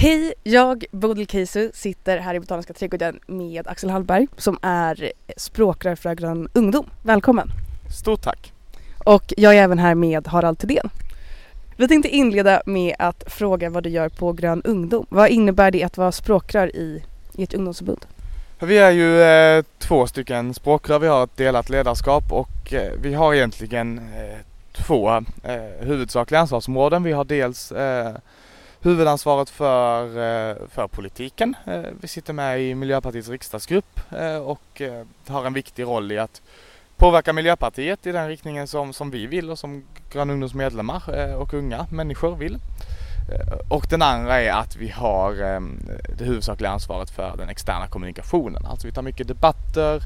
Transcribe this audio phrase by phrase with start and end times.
[0.00, 5.94] Hej, jag Bodil Keisu sitter här i Botaniska trädgården med Axel Hallberg som är språkrör
[5.94, 6.90] för Grön Ungdom.
[7.02, 7.48] Välkommen!
[8.00, 8.52] Stort tack!
[9.04, 10.90] Och jag är även här med Harald Thedéen.
[11.76, 15.06] Vi tänkte inleda med att fråga vad du gör på Grön Ungdom.
[15.08, 17.04] Vad innebär det att vara språkrör i,
[17.34, 18.06] i ett ungdomsförbund?
[18.58, 23.14] Vi är ju eh, två stycken språkrör, vi har ett delat ledarskap och eh, vi
[23.14, 24.38] har egentligen eh,
[24.72, 25.10] två
[25.42, 27.02] eh, huvudsakliga ansvarsområden.
[27.02, 28.16] Vi har dels eh,
[28.82, 31.54] huvudansvaret för, eh, för politiken.
[31.66, 34.82] Eh, vi sitter med i Miljöpartiets riksdagsgrupp eh, och
[35.26, 36.42] har en viktig roll i att
[36.96, 41.02] påverka Miljöpartiet i den riktningen som, som vi vill och som Grön Ungdoms medlemmar
[41.36, 42.58] och unga människor vill.
[43.68, 45.34] Och den andra är att vi har
[46.18, 48.66] det huvudsakliga ansvaret för den externa kommunikationen.
[48.66, 50.02] Alltså vi tar mycket debatter,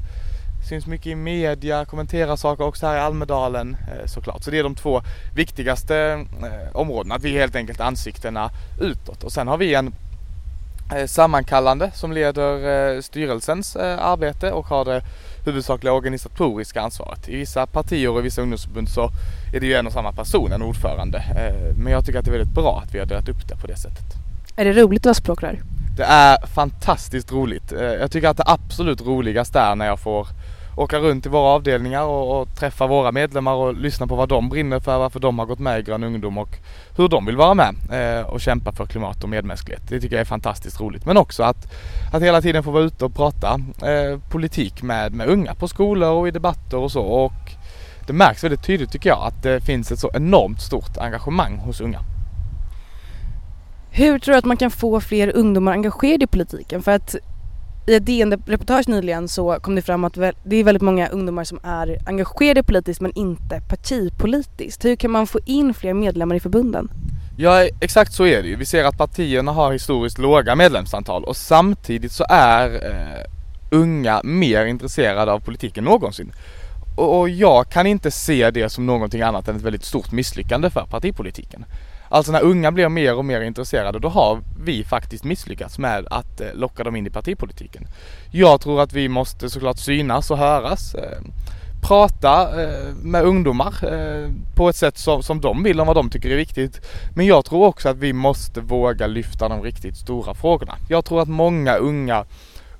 [0.68, 4.42] syns mycket i media, kommenterar saker också här i Almedalen eh, såklart.
[4.42, 5.02] Så det är de två
[5.34, 9.24] viktigaste eh, områdena, att vi är helt enkelt ansiktena utåt.
[9.24, 9.94] Och sen har vi en
[10.96, 15.02] eh, sammankallande som leder styrelsens arbete och har det
[15.44, 17.28] huvudsakliga organisatoriska ansvaret.
[17.28, 19.10] I vissa partier och vissa ungdomsförbund så
[19.54, 21.22] är det ju en och samma person, en ordförande.
[21.76, 23.66] Men jag tycker att det är väldigt bra att vi har delat upp det på
[23.66, 24.04] det sättet.
[24.56, 25.62] Är det roligt att vara språkrör?
[25.96, 27.72] Det är fantastiskt roligt.
[27.72, 30.26] Jag tycker att det absolut roligaste är när jag får
[30.76, 34.48] åka runt i våra avdelningar och, och, träffa våra medlemmar och lyssna på vad de
[34.48, 36.58] brinner för, varför de har gått med i Grön Ungdom och
[36.96, 39.82] hur de vill vara med eh, och kämpa för klimat och medmänsklighet.
[39.88, 41.06] Det tycker jag är fantastiskt roligt.
[41.06, 41.72] Men också att,
[42.12, 46.10] att hela tiden få vara ute och prata eh, politik med, med unga på skolor
[46.10, 47.02] och i debatter och så.
[47.02, 47.32] Och
[48.06, 51.80] det märks väldigt tydligt tycker jag att det finns ett så enormt stort engagemang hos
[51.80, 52.00] unga.
[53.90, 56.82] Hur tror du att man kan få fler ungdomar engagerade i politiken?
[56.82, 57.16] För att
[57.86, 61.60] i ett DN-reportage nyligen så kom det fram att det är väldigt många ungdomar som
[61.62, 64.84] är engagerade politiskt men inte partipolitiskt.
[64.84, 66.90] Hur kan man få in fler medlemmar i förbunden?
[67.36, 68.56] Ja exakt så är det ju.
[68.56, 73.24] Vi ser att partierna har historiskt låga medlemsantal och samtidigt så är eh,
[73.70, 76.32] unga mer intresserade av politiken någonsin.
[76.96, 80.70] Och, och jag kan inte se det som någonting annat än ett väldigt stort misslyckande
[80.70, 81.64] för partipolitiken.
[82.12, 86.40] Alltså när unga blir mer och mer intresserade då har vi faktiskt misslyckats med att
[86.40, 87.86] eh, locka dem in i partipolitiken.
[88.30, 90.94] Jag tror att vi måste såklart synas och höras.
[90.94, 91.18] Eh,
[91.82, 93.74] prata eh, med ungdomar
[94.56, 96.80] på ett sätt som, som de vill om vad de tycker är viktigt.
[97.14, 100.74] Men jag tror också att vi måste våga lyfta de riktigt stora frågorna.
[100.88, 102.24] Jag tror att många unga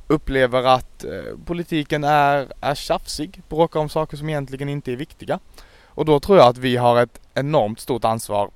[0.07, 1.05] upplever att
[1.47, 5.39] politiken är, är tjafsig, bråkar om saker som egentligen inte är viktiga.
[5.87, 8.51] Och då tror jag att vi har ett enormt stort ansvar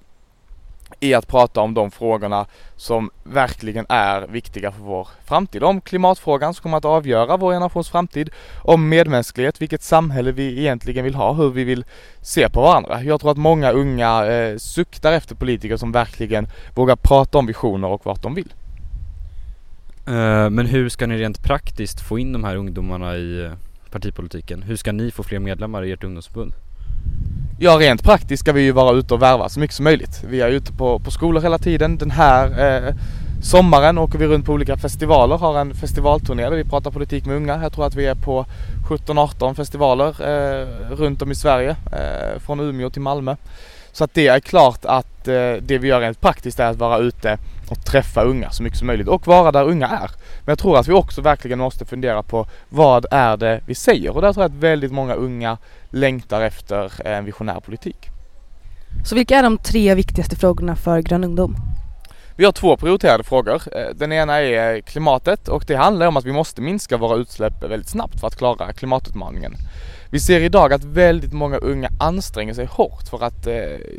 [1.01, 2.47] i att prata om de frågorna
[2.77, 5.63] som verkligen är viktiga för vår framtid.
[5.63, 8.31] Om klimatfrågan som kommer att avgöra vår generations framtid.
[8.63, 11.85] Om medmänsklighet, vilket samhälle vi egentligen vill ha, hur vi vill
[12.21, 13.03] se på varandra.
[13.03, 17.89] Jag tror att många unga eh, suktar efter politiker som verkligen vågar prata om visioner
[17.89, 18.55] och vart de vill.
[20.07, 23.53] Eh, men hur ska ni rent praktiskt få in de här ungdomarna i eh,
[23.91, 24.63] partipolitiken?
[24.63, 26.53] Hur ska ni få fler medlemmar i ert ungdomsförbund?
[27.59, 30.25] Ja rent praktiskt ska vi ju vara ute och värva så mycket som möjligt.
[30.29, 31.99] Vi är ute på, på skolor hela tiden.
[31.99, 32.47] Den här
[32.87, 32.95] eh,
[33.43, 37.37] sommaren åker vi runt på olika festivaler, har en festivalturné där vi pratar politik med
[37.37, 37.63] unga.
[37.63, 38.47] Jag tror att vi är på
[38.89, 43.37] 17-18 festivaler eh, runt om i Sverige, eh, från Umeå till Malmö.
[43.93, 46.99] Så att det är klart att eh, det vi gör rent praktiskt är att vara
[46.99, 47.39] ute
[47.69, 50.11] och träffa unga så mycket som möjligt och vara där unga är.
[50.45, 54.17] Men jag tror att vi också verkligen måste fundera på vad är det vi säger
[54.17, 55.59] och där tror jag att väldigt många unga
[55.91, 58.11] längtar efter en visionär politik.
[59.05, 61.57] Så vilka är de tre viktigaste frågorna för Grön Ungdom?
[62.39, 63.63] Vi har två prioriterade frågor.
[63.73, 67.63] Eh, den ena är klimatet och det handlar om att vi måste minska våra utsläpp
[67.63, 69.55] väldigt snabbt för att klara klimatutmaningen.
[70.11, 73.55] Vi ser idag att väldigt många unga anstränger sig hårt för att eh,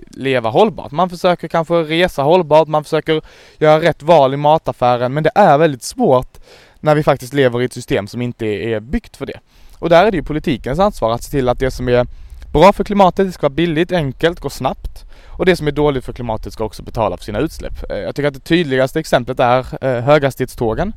[0.10, 0.92] leva hållbart.
[0.92, 3.22] Man försöker kanske resa hållbart, man försöker
[3.58, 6.38] göra rätt val i mataffären men det är väldigt svårt
[6.80, 9.40] när vi faktiskt lever i ett system som inte är byggt för det.
[9.80, 12.06] Och där är det ju politikens ansvar att se till att det som är
[12.52, 15.06] bra för klimatet, det ska vara billigt, enkelt, gå snabbt.
[15.38, 17.92] Och det som är dåligt för klimatet ska också betala för sina utsläpp.
[17.92, 20.94] Eh, jag tycker att det tydligaste exemplet är eh, höghastighetstågen.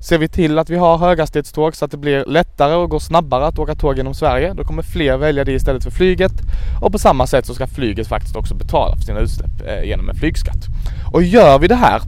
[0.00, 3.46] Ser vi till att vi har höghastighetståg så att det blir lättare och går snabbare
[3.46, 6.32] att åka tåg genom Sverige, då kommer fler välja det istället för flyget.
[6.82, 10.08] Och på samma sätt så ska flyget faktiskt också betala för sina utsläpp eh, genom
[10.08, 10.66] en flygskatt.
[11.12, 12.00] Och gör vi det här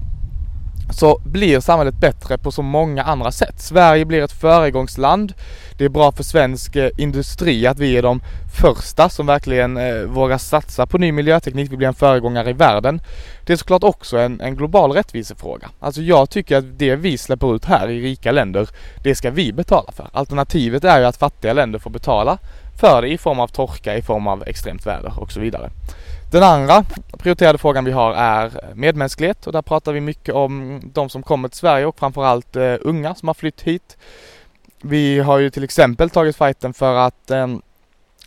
[0.90, 3.60] så blir samhället bättre på så många andra sätt.
[3.60, 5.32] Sverige blir ett föregångsland.
[5.78, 8.20] Det är bra för svensk eh, industri att vi är de
[8.60, 11.72] första som verkligen eh, vågar satsa på ny miljöteknik.
[11.72, 13.00] Vi blir en föregångare i världen.
[13.46, 15.70] Det är såklart också en, en global rättvisefråga.
[15.80, 18.68] Alltså jag tycker att det vi släpper ut här i rika länder,
[19.02, 20.08] det ska vi betala för.
[20.12, 22.38] Alternativet är ju att fattiga länder får betala
[22.76, 25.70] för det i form av torka, i form av extremt väder och så vidare.
[26.30, 26.84] Den andra
[27.18, 31.48] prioriterade frågan vi har är medmänsklighet och där pratar vi mycket om de som kommer
[31.48, 33.96] till Sverige och framförallt eh, unga som har flytt hit.
[34.82, 37.46] Vi har ju till exempel tagit fighten för att eh,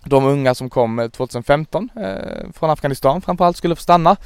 [0.04, 4.18] de unga som kom eh, 2015 eh, från Afghanistan framförallt skulle få stanna.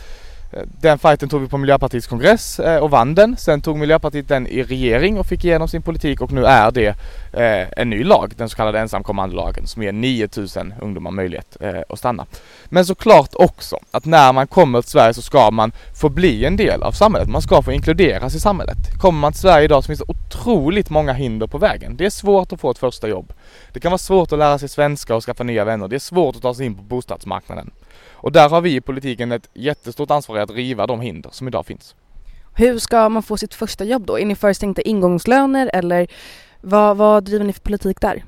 [0.54, 3.38] Eh, den fighten tog vi på Miljöpartiets kongress eh, och vann den.
[3.38, 6.88] Sen tog Miljöpartiet den i regering och fick igenom sin politik och nu är det
[7.34, 11.58] eh, en ny lag, den så kallade ensamkommandelagen som ger 9000 ungdomar möjlighet
[11.90, 12.26] att stanna.
[12.66, 15.72] Men såklart också att när man kommer till Sverige så ska man
[16.02, 17.30] få bli en del av samhället.
[17.30, 18.78] Man ska få inkluderas i samhället.
[19.02, 21.98] Kommer man till Sverige idag så finns det otroligt många hinder på vägen.
[21.98, 23.34] Det är svårt att få ett första jobb.
[23.74, 25.88] Det kan vara svårt att lära sig svenska och skaffa nya vänner.
[25.88, 27.72] Det är svårt att ta sig in på bostadsmarknaden.
[28.22, 31.48] Och där har vi i politiken ett jättestort ansvar i att riva de hinder som
[31.48, 31.96] idag finns.
[32.56, 34.20] Hur ska man få sitt första jobb då?
[34.20, 36.08] Är ni först tänkta ingångslöner eller
[36.62, 38.24] vad, vad driver ni för politik där?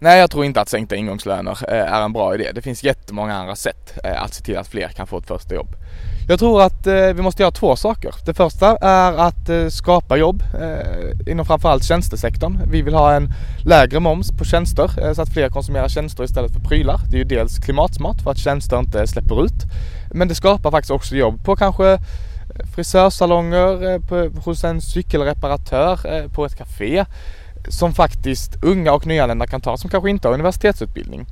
[0.00, 2.50] Nej, jag tror inte att sänkta ingångslöner eh, är en bra idé.
[2.54, 5.54] Det finns jättemånga andra sätt eh, att se till att fler kan få ett första
[5.54, 5.76] jobb.
[6.28, 8.14] Jag tror att eh, vi måste göra två saker.
[8.26, 10.42] Det första är att skapa jobb
[11.26, 12.60] inom framförallt tjänstesektorn.
[12.70, 13.32] Vi vill ha en
[13.64, 17.00] lägre moms på tjänster så att fler konsumerar tjänster istället för prylar.
[17.10, 19.62] Det är ju dels klimatsmart för att tjänster inte släpper ut.
[20.12, 21.98] Men det skapar faktiskt också jobb på kanske
[22.74, 27.04] frisörsalonger, på, hos en cykelreparatör, på ett café
[27.68, 31.26] som faktiskt unga och nyanlända kan ta som kanske inte har universitetsutbildning.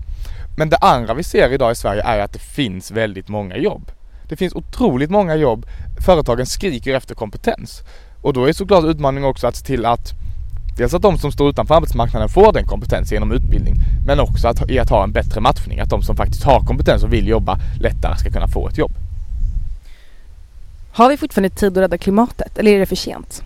[0.57, 3.91] Men det andra vi ser idag i Sverige är att det finns väldigt många jobb.
[4.29, 5.67] Det finns otroligt många jobb.
[6.07, 7.83] Företagen skriker efter kompetens.
[8.23, 10.13] Och då är såklart utmaningen också att se till att
[10.77, 13.75] dels att de som står utanför arbetsmarknaden får den kompetensen genom utbildning.
[14.07, 15.81] Men också att, i att ha en bättre matchning.
[15.81, 18.93] Att de som faktiskt har kompetens och vill jobba lättare ska kunna få ett jobb.
[20.93, 23.43] Har vi fortfarande tid att rädda klimatet eller är det för sent?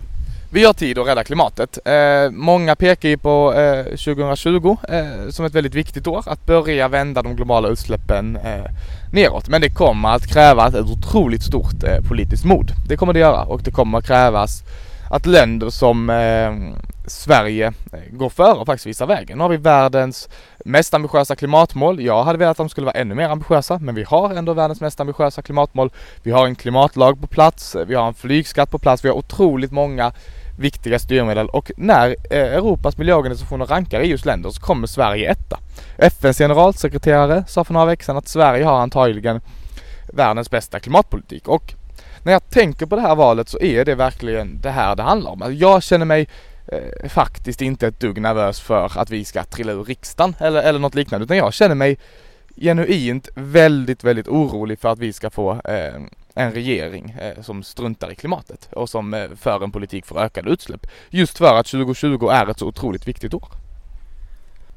[0.53, 1.79] Vi har tid att rädda klimatet.
[1.85, 6.89] Eh, många pekar ju på eh, 2020 eh, som ett väldigt viktigt år att börja
[6.89, 8.65] vända de globala utsläppen eh,
[9.13, 9.49] neråt.
[9.49, 12.73] Men det kommer att krävas ett otroligt stort eh, politiskt mod.
[12.89, 14.63] Det kommer det göra och det kommer att krävas
[15.11, 19.39] att länder som eh, Sverige eh, går före och faktiskt visar vägen.
[19.39, 20.29] Nu har vi världens
[20.65, 22.01] mest ambitiösa klimatmål.
[22.01, 24.81] Jag hade velat att de skulle vara ännu mer ambitiösa, men vi har ändå världens
[24.81, 25.91] mest ambitiösa klimatmål.
[26.23, 29.73] Vi har en klimatlag på plats, vi har en flygskatt på plats, vi har otroligt
[29.73, 30.13] många
[30.61, 35.59] viktiga styrmedel och när eh, Europas miljöorganisationer rankar EUs länder så kommer Sverige etta.
[35.99, 39.41] FNs generalsekreterare sa för några veckor sedan att Sverige har antagligen
[40.13, 41.75] världens bästa klimatpolitik och
[42.23, 45.31] när jag tänker på det här valet så är det verkligen det här det handlar
[45.31, 45.43] om.
[45.43, 46.29] Alltså, jag känner mig
[46.67, 50.79] eh, faktiskt inte ett dugg nervös för att vi ska trilla ur riksdagen eller, eller
[50.79, 51.99] något liknande utan jag känner mig
[52.57, 56.01] genuint väldigt, väldigt orolig för att vi ska få eh,
[56.41, 60.51] en regering eh, som struntar i klimatet och som eh, för en politik för ökade
[60.51, 60.87] utsläpp.
[61.11, 63.49] Just för att 2020 är ett så otroligt viktigt år.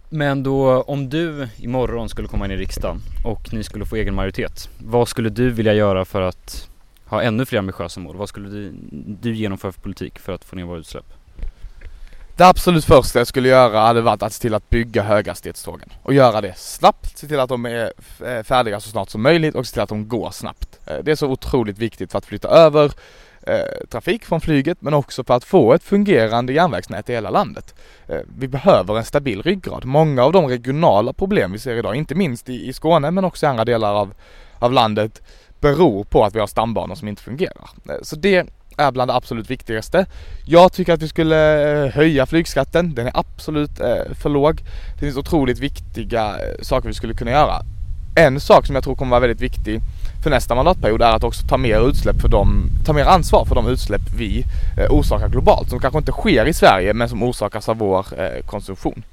[0.10, 4.16] Men då om du imorgon skulle komma in i riksdagen och ni skulle få egen
[4.16, 6.70] majoritet, vad skulle du vilja göra för att
[7.06, 8.16] ha ännu fler ambitiösa mål?
[8.16, 8.74] Vad skulle du,
[9.22, 11.06] du genomföra för politik för att få ner våra utsläpp?
[12.36, 16.14] Det absolut första jag skulle göra hade varit att se till att bygga höghastighetstågen och
[16.14, 17.94] göra det snabbt, se till att de är
[18.26, 20.80] eh, färdiga så snart som möjligt och se till att de går snabbt.
[20.86, 22.92] Eh, det är så otroligt viktigt för att flytta över
[23.42, 27.76] eh, trafik från flyget men också för att få ett fungerande järnvägsnät i hela landet.
[28.38, 29.86] Vi behöver en stabil ryggrad.
[29.86, 33.50] Många av de regionala problem vi ser idag, inte minst i, Skåne men också i
[33.50, 34.14] andra delar av,
[34.60, 35.22] av landet,
[35.60, 37.70] beror på att vi har stambanor som inte fungerar.
[38.02, 38.48] Så det
[38.78, 40.06] är bland det absolut viktigaste.
[40.46, 42.96] Jag tycker att vi skulle eh, höja flygskatten.
[42.96, 44.62] Den är absolut eh, för låg.
[44.94, 47.62] Det finns otroligt viktiga eh, saker vi skulle kunna göra.
[48.16, 49.80] En sak som jag tror kommer vara väldigt viktig
[50.24, 53.56] för nästa mandatperiod är att också ta mer utsläpp för dem, ta mer ansvar för
[53.56, 54.46] de utsläpp vi
[54.90, 58.06] orsakar globalt som kanske inte sker i Sverige men som orsakas av vår
[58.46, 59.04] konsumtion.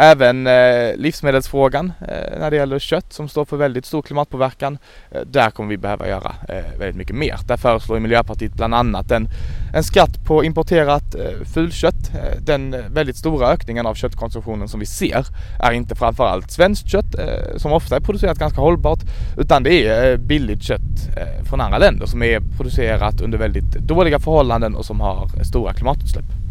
[0.00, 4.78] Även eh, livsmedelsfrågan eh, när det gäller kött som står för väldigt stor klimatpåverkan.
[5.10, 7.38] Eh, där kommer vi behöva göra eh, väldigt mycket mer.
[7.46, 9.28] Där föreslår Miljöpartiet bland annat en,
[9.74, 12.14] en skatt på importerat eh, fulkött.
[12.14, 15.26] Eh, den eh, väldigt stora ökningen av köttkonsumtionen som vi ser
[15.60, 19.00] är inte framförallt svenskt kött eh, som ofta är producerat ganska hållbart
[19.38, 23.72] utan det är eh, billigt kött eh, från andra länder som är producerat under väldigt
[23.72, 26.47] dåliga förhållanden och som har stora klimatutsläpp.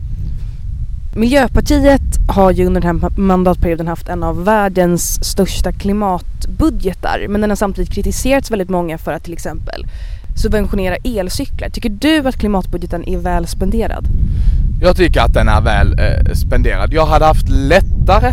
[1.17, 7.49] Miljöpartiet har ju under den här mandatperioden haft en av världens största klimatbudgetar men den
[7.49, 9.85] har samtidigt kritiserats väldigt många för att till exempel
[10.35, 11.69] subventionera elcyklar.
[11.69, 14.05] Tycker du att klimatbudgeten är väl spenderad?
[14.81, 16.93] Jag tycker att den är väl eh, spenderad.
[16.93, 18.31] Jag hade haft lättare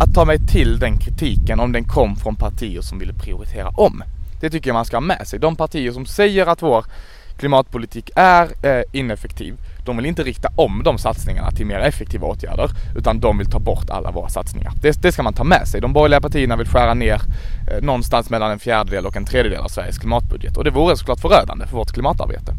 [0.00, 4.02] att ta mig till den kritiken om den kom från partier som ville prioritera om.
[4.40, 5.38] Det tycker jag man ska ha med sig.
[5.38, 6.84] De partier som säger att vår
[7.40, 9.54] klimatpolitik är eh, ineffektiv.
[9.84, 13.58] De vill inte rikta om de satsningarna till mer effektiva åtgärder utan de vill ta
[13.58, 14.72] bort alla våra satsningar.
[14.82, 15.80] Det, det ska man ta med sig.
[15.80, 17.20] De borgerliga partierna vill skära ner
[17.70, 21.20] eh, någonstans mellan en fjärdedel och en tredjedel av Sveriges klimatbudget och det vore såklart
[21.20, 22.52] förödande för vårt klimatarbete.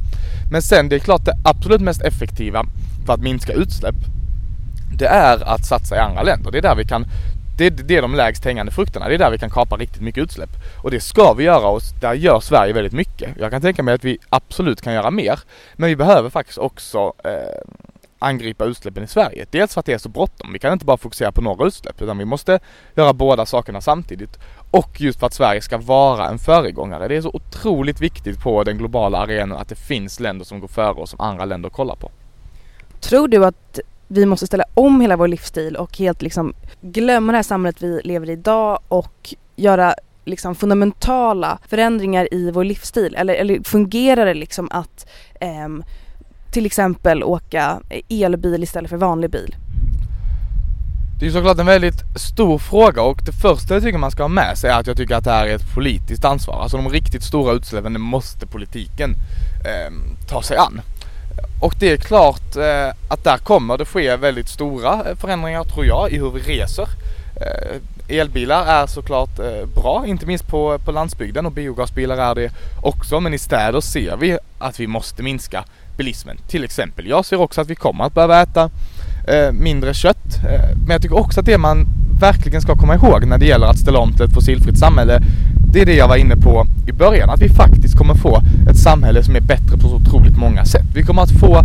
[0.52, 2.66] Men sen det är klart det absolut mest effektiva
[3.06, 3.96] för att minska utsläpp
[5.02, 6.52] det är att satsa i andra länder.
[6.52, 7.06] Det är där vi kan
[7.58, 9.08] det, det är de lägst hängande frukterna.
[9.08, 10.50] Det är där vi kan kapa riktigt mycket utsläpp.
[10.84, 13.30] Och det ska vi göra och där gör Sverige väldigt mycket.
[13.40, 15.40] Jag kan tänka mig att vi absolut kan göra mer.
[15.76, 17.32] Men vi behöver faktiskt också eh,
[18.20, 19.46] angripa utsläppen i Sverige.
[19.52, 20.54] Dels för att det är så bråttom.
[20.54, 22.60] Vi kan inte bara fokusera på några utsläpp utan vi måste
[22.96, 24.40] göra båda sakerna samtidigt.
[24.72, 27.08] Och just för att Sverige ska vara en föregångare.
[27.08, 30.68] Det är så otroligt viktigt på den globala arenan att det finns länder som går
[30.68, 32.12] före och som andra länder kollar på.
[33.00, 33.80] Tror du att
[34.14, 38.02] vi måste ställa om hela vår livsstil och helt liksom glömma det här samhället vi
[38.04, 43.16] lever i idag och göra liksom fundamentala förändringar i vår livsstil?
[43.16, 45.08] Eller, eller fungerar det liksom att
[45.42, 45.68] eh,
[46.52, 49.56] till exempel åka elbil istället för vanlig bil?
[51.20, 54.28] Det är såklart en väldigt stor fråga och det första jag tycker man ska ha
[54.28, 56.62] med sig är att jag tycker att det här är ett politiskt ansvar.
[56.62, 59.16] Alltså de riktigt stora utsläppen, det måste politiken
[59.66, 59.94] eh,
[60.30, 60.82] ta sig an.
[61.62, 65.86] Och det är klart eh, att där kommer det ske väldigt stora eh, förändringar tror
[65.86, 66.88] jag i hur vi reser.
[67.36, 72.52] Eh, elbilar är såklart eh, bra, inte minst på, på landsbygden och biogasbilar är det
[72.82, 73.20] också.
[73.20, 75.64] Men i städer ser vi att vi måste minska
[75.98, 76.38] bilismen.
[76.48, 78.70] Till exempel, jag ser också att vi kommer att behöva äta
[79.28, 80.36] eh, mindre kött.
[80.50, 81.86] Eh, men jag tycker också att det man
[82.22, 85.22] verkligen ska komma ihåg när det gäller att ställa om till ett fossilfritt samhälle
[85.72, 88.78] det är det jag var inne på i början, att vi faktiskt kommer få ett
[88.78, 90.86] samhälle som är bättre på så otroligt många sätt.
[90.94, 91.64] Vi kommer att få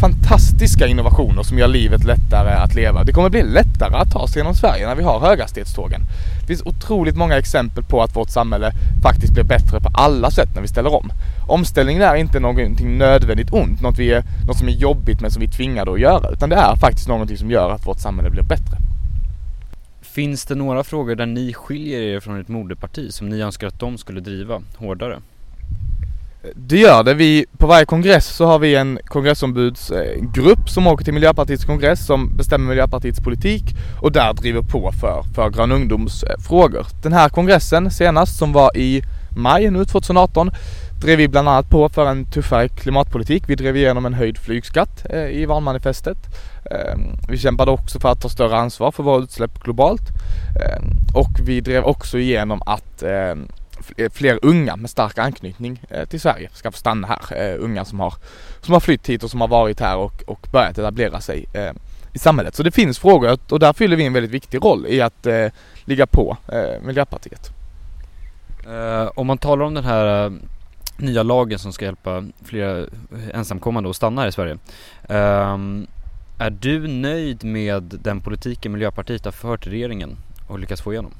[0.00, 3.04] fantastiska innovationer som gör livet lättare att leva.
[3.04, 6.00] Det kommer bli lättare att ta sig genom Sverige när vi har höghastighetstågen.
[6.40, 10.48] Det finns otroligt många exempel på att vårt samhälle faktiskt blir bättre på alla sätt
[10.54, 11.12] när vi ställer om.
[11.46, 15.40] Omställningen är inte någonting nödvändigt ont, något, vi är, något som är jobbigt men som
[15.40, 18.30] vi är tvingade att göra, utan det är faktiskt någonting som gör att vårt samhälle
[18.30, 18.78] blir bättre.
[20.14, 23.80] Finns det några frågor där ni skiljer er från ett moderparti som ni önskar att
[23.80, 25.18] de skulle driva hårdare?
[26.54, 27.14] Det gör det.
[27.14, 32.36] Vi, på varje kongress så har vi en kongressombudsgrupp som åker till Miljöpartiets kongress som
[32.36, 33.62] bestämmer Miljöpartiets politik
[34.02, 36.86] och där driver på för, för Grön Ungdoms frågor.
[37.02, 39.02] Den här kongressen senast som var i
[39.36, 40.50] maj nu 2018
[41.00, 43.42] drev vi bland annat på för en tuffare klimatpolitik.
[43.46, 46.18] Vi drev igenom en höjd flygskatt eh, i valmanifestet.
[46.70, 50.08] Ehm, vi kämpade också för att ta större ansvar för våra utsläpp globalt.
[50.60, 50.84] Ehm,
[51.14, 53.48] och vi drev också igenom att ehm,
[53.96, 57.56] eh, fler unga med stark anknytning eh, till Sverige ska få stanna här.
[57.56, 58.14] Unga som har,
[58.60, 61.46] som har flytt hit och som har varit här och, och börjat etablera sig
[62.12, 62.54] i samhället.
[62.54, 65.26] Så det finns frågor och där fyller vi en väldigt viktig roll i att
[65.84, 66.36] ligga på
[66.82, 67.50] Miljöpartiet.
[69.14, 70.32] om man talar om den här
[70.96, 72.86] nya lagen som ska hjälpa flera
[73.32, 74.58] ensamkommande att stanna här i Sverige.
[75.08, 75.86] Um,
[76.38, 80.16] är du nöjd med den politiken Miljöpartiet har fört i regeringen
[80.48, 81.12] och lyckats få igenom?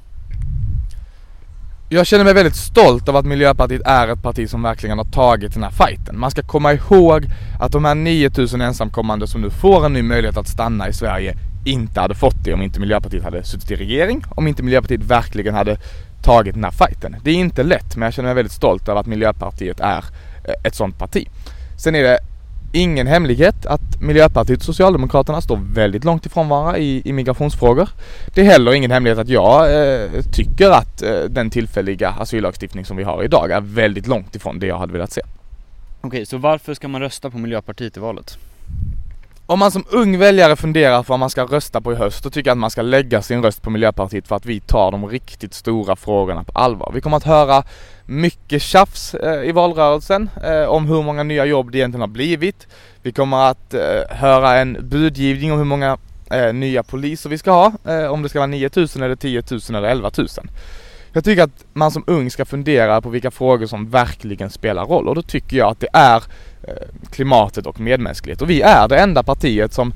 [1.88, 5.54] Jag känner mig väldigt stolt av att Miljöpartiet är ett parti som verkligen har tagit
[5.54, 6.18] den här fighten.
[6.18, 7.26] Man ska komma ihåg
[7.60, 11.36] att de här 9000 ensamkommande som nu får en ny möjlighet att stanna i Sverige
[11.64, 15.54] inte hade fått det om inte Miljöpartiet hade suttit i regering, om inte Miljöpartiet verkligen
[15.54, 15.78] hade
[16.24, 17.16] tagit den här fighten.
[17.22, 20.04] Det är inte lätt men jag känner mig väldigt stolt över att Miljöpartiet är
[20.44, 21.28] eh, ett sånt parti.
[21.78, 22.18] Sen är det
[22.72, 27.88] ingen hemlighet att Miljöpartiet och Socialdemokraterna står väldigt långt ifrån varandra i, i migrationsfrågor.
[28.34, 32.96] Det är heller ingen hemlighet att jag eh, tycker att eh, den tillfälliga asyllagstiftning som
[32.96, 35.20] vi har idag är väldigt långt ifrån det jag hade velat se.
[36.00, 38.38] Okej, så varför ska man rösta på Miljöpartiet i valet?
[39.46, 42.30] Om man som ung väljare funderar på vad man ska rösta på i höst, då
[42.30, 45.08] tycker jag att man ska lägga sin röst på Miljöpartiet för att vi tar de
[45.08, 46.90] riktigt stora frågorna på allvar.
[46.94, 47.62] Vi kommer att höra
[48.06, 52.66] mycket tjafs eh, i valrörelsen eh, om hur många nya jobb det egentligen har blivit.
[53.02, 55.98] Vi kommer att eh, höra en budgivning om hur många
[56.52, 57.72] nya poliser vi ska ha,
[58.08, 60.28] om det ska vara 9000 eller 10 000 eller 11 000.
[61.12, 65.08] Jag tycker att man som ung ska fundera på vilka frågor som verkligen spelar roll
[65.08, 66.22] och då tycker jag att det är
[67.10, 68.42] klimatet och medmänsklighet.
[68.42, 69.92] Och vi är det enda partiet som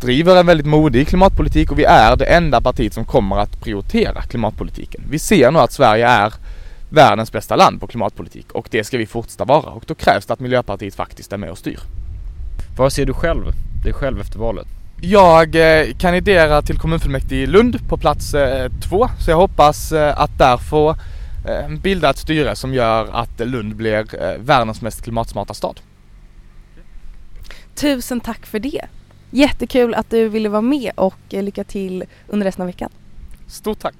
[0.00, 4.22] driver en väldigt modig klimatpolitik och vi är det enda partiet som kommer att prioritera
[4.22, 5.02] klimatpolitiken.
[5.10, 6.34] Vi ser nu att Sverige är
[6.90, 10.32] världens bästa land på klimatpolitik och det ska vi fortsätta vara och då krävs det
[10.32, 11.78] att Miljöpartiet faktiskt är med och styr.
[12.76, 13.44] Vad ser du själv,
[13.84, 14.66] dig själv efter valet?
[15.00, 20.20] Jag eh, kandiderar till kommunfullmäktige i Lund på plats eh, två så jag hoppas eh,
[20.20, 20.96] att där få
[21.82, 24.06] bilda ett styre som gör att Lund blir
[24.38, 25.80] världens mest klimatsmarta stad.
[27.74, 28.80] Tusen tack för det!
[29.30, 32.90] Jättekul att du ville vara med och eh, lycka till under resten av veckan.
[33.48, 33.94] Stort tack!